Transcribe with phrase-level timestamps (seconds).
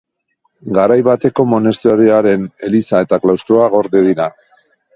[0.77, 4.31] Garai bateko monasterioaren eliza eta klaustroa gorde dira.